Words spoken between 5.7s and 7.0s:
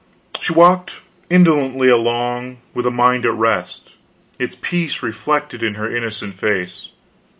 her innocent face.